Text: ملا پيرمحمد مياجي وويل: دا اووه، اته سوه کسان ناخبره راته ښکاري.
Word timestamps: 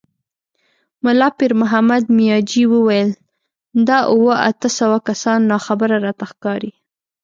ملا 1.03 1.27
پيرمحمد 1.37 2.03
مياجي 2.17 2.63
وويل: 2.73 3.09
دا 3.87 3.97
اووه، 4.13 4.35
اته 4.49 4.67
سوه 4.79 4.97
کسان 5.07 5.39
ناخبره 5.51 5.95
راته 6.05 6.25
ښکاري. 6.31 6.71